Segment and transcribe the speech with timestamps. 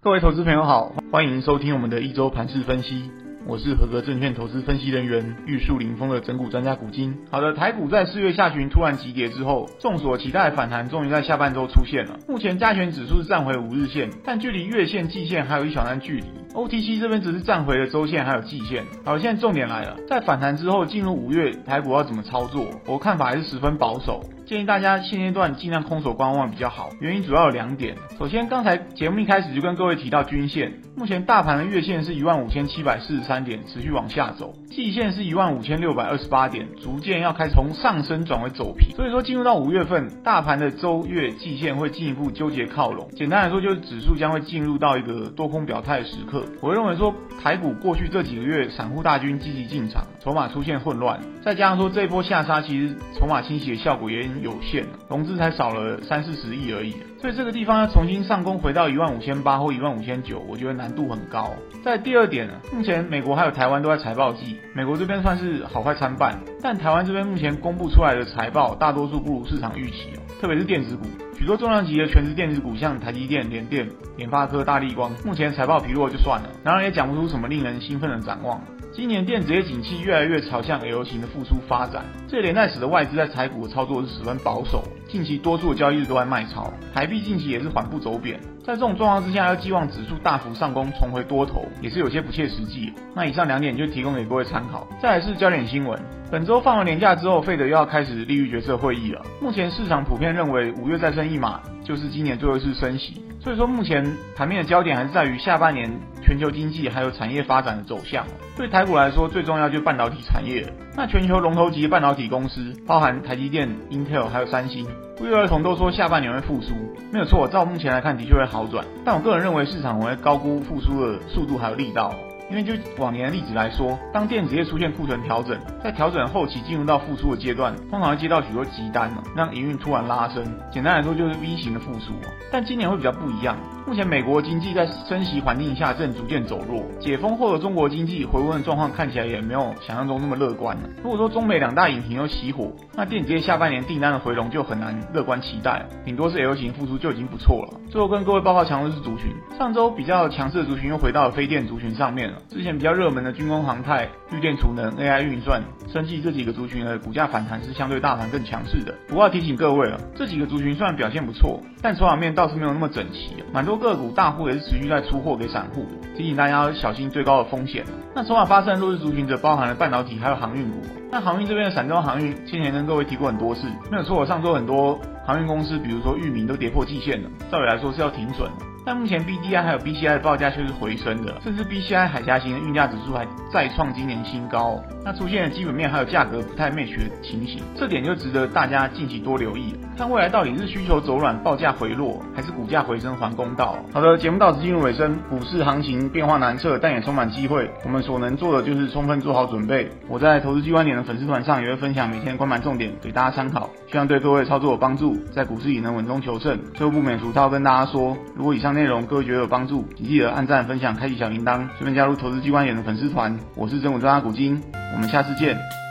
[0.00, 3.10] 各位投资朋友好，欢迎收听我们的一周盘市分析。
[3.44, 7.18] 我是合格证券投资分析人员玉树临风的整股专家古今。
[7.32, 12.16] 好的，台股在四月下旬突然急跌之后，众所期待的反弹终于在下半周出现了。
[12.28, 16.24] 目前加权指数是站回五日线，但距离月线、季线还有一小段距离。
[16.54, 18.84] OTC 这边只是站回了周线还有季线。
[19.04, 22.66] 好，现在重点来了，在反弹之后进入五月，台股要怎么操作？
[22.86, 24.22] 我看法还是十分保守。
[24.48, 27.94] 建议大家现阶段尽量空手观望比较好，原因主要有两点。
[28.18, 38.96] 首先，刚才节目一开始就跟各位提到均线，目前大盘的月线是一万五千七百四十三点，持续往下走；季线是一万五千六百二十八点，逐渐要开始从上升转为走平。
[38.96, 43.06] 所以说，进入到五月份，大盘的周月季线会进一步纠结靠拢。
[43.14, 46.42] 简单来说，就是指数将会进入到一个多空表态的时刻。
[46.62, 61.50] 我认为说，台股过去这几个月散户大军积极进场，筹码出现混乱，再加上说这一波下杀，其实筹码清洗的效果也有限，融资才少了三四十亿而已，所以这个地方要重新上攻回到一万五千八或一万五千九，我觉得难度很高。
[61.84, 71.04] 在第二点呢，目前美国还有台湾都在财报季，美国这边算是好坏参半，但台湾这边目前公布出来的财报大多数不如市场预期哦，特别是电子股，
[71.38, 78.60] 许多重量级的全职电子股，像台积电、联电、联发科、大立光，目前财报疲弱就算了，然而也讲不出什么令人兴奋的展望。
[78.90, 88.40] 今年电子业景气越来越朝向 L 型的复苏发展，这连带使得外资在采股的操作是十保守，近期多数交易日都在卖超，台币近期也是缓步走贬。
[88.64, 92.92] 在这种状况之下，要寄望指数大幅上攻重回多头，也是有些不切实际。
[93.14, 94.86] 那以上两点就提供给各位参考。
[95.00, 95.98] 再来是焦点新闻，
[96.30, 99.22] 本周放完年假之后，费德又要开始利率决策会议了。
[99.40, 103.24] 目前市场普遍认为，五月再升一码就是今年最后一次升息。
[103.40, 104.04] 所以说，目前
[104.36, 105.90] 盘面的焦点还是在于下半年
[106.22, 108.26] 全球经济还有产业发展的走向。
[108.58, 110.70] 对台股来说，最重要就是半导体产业。
[110.94, 116.74] 那全球龙头级半导体公司，包含台积电、Intel 还有三星，不约而同都说下半年会复苏。
[117.10, 118.84] 没有错，照目前来看，的确会好转。
[119.02, 122.12] 但我个人认为，市场会高估复苏的速度还有力道。
[122.50, 130.44] 因为就往年的例子来说，当电子业出现库存调整，在调整后期进入到复苏的阶段，通常会接到许多急单嘛，让营运突然拉升。
[130.70, 132.12] 简单来说就是 V 型的复苏。
[132.50, 133.56] 但今年会比较不一样。
[133.86, 140.82] 目前美国经济在升息环境下正逐渐走弱，解封后的中国经济回温的状况看起来也没有想象中那么乐观了。
[141.02, 147.80] 如果说中美两大引擎又熄火，那电子业下半年订单的回笼就很难乐观期待，顶多是 L 型复苏就已经不错了。
[147.90, 152.37] 最后跟各位报告强势族群，上周比较强势的族群又回到了非电族群上面了。
[152.48, 155.62] 之前比较热门的军工、航太、绿电储能、AI 运算、
[155.92, 158.94] 生技这几个族群的股价反弹是相对大盘更强势的。
[159.08, 167.84] 不过要提醒各位了，这几个族群虽然表现不错，但筹码面倒是没有那么整齐，蛮多个股大户也是持续在出货给散户，提醒大家要小心最高的风险。
[168.14, 170.82] 那筹码发散弱势族群则包含了半导体还有航运股。
[171.10, 178.64] 那航运这边的散装航运，先前跟各位提过很多次，没有错，上周很多航运公司，比如说域名都跌破季线了，照理来说是要停损的。
[178.82, 184.82] 但目前 BDI 还有 BCI 的报价却是回升的，甚至 BCI 海峡型的运价指数还再创今年新高。
[185.04, 189.74] 那出现了基本面还有价格不太 match 的情形，这点就值得大家近期多留意。
[189.98, 193.76] 看未来到底是需求走软，报价回落，是股价回升还公道？
[193.92, 195.14] 好的，节目到此进入尾声。
[195.28, 197.70] 股市行情变化难测，但也充满机会。
[197.84, 199.86] 我们所能做的就是充分做好准备。
[200.08, 206.58] 我在投资机关点的粉丝团上也会分享每天的观盘重点给大家参考，希望对各位操作有帮助，在股市里能稳中求胜。
[206.72, 213.38] 最后不免俗套跟大家说，如果以上内容各位觉得有帮助，请记得按赞、分享、开启小铃铛，顺便加入投资机关点的粉丝团。
[213.54, 214.58] 我是整股专家古今，
[214.94, 215.87] 我们下次见。